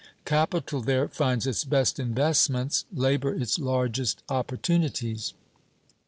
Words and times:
Capital 0.25 0.81
there 0.81 1.07
finds 1.07 1.45
its 1.45 1.63
best 1.63 1.99
investments, 1.99 2.85
labor 2.91 3.35
its 3.35 3.59
largest 3.59 4.23
opportunities. 4.29 5.35